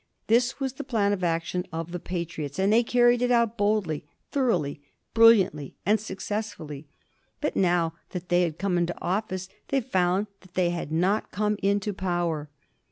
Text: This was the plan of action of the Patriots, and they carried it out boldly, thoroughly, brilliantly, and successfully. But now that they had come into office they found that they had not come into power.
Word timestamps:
This 0.25 0.59
was 0.59 0.73
the 0.73 0.83
plan 0.83 1.13
of 1.13 1.23
action 1.23 1.63
of 1.71 1.91
the 1.91 1.99
Patriots, 1.99 2.57
and 2.57 2.73
they 2.73 2.81
carried 2.81 3.21
it 3.21 3.29
out 3.29 3.55
boldly, 3.55 4.03
thoroughly, 4.31 4.81
brilliantly, 5.13 5.75
and 5.85 5.99
successfully. 5.99 6.87
But 7.39 7.55
now 7.55 7.93
that 8.09 8.29
they 8.29 8.41
had 8.41 8.57
come 8.57 8.79
into 8.79 8.99
office 8.99 9.47
they 9.67 9.79
found 9.79 10.25
that 10.39 10.55
they 10.55 10.71
had 10.71 10.91
not 10.91 11.29
come 11.31 11.55
into 11.61 11.93
power. 11.93 12.49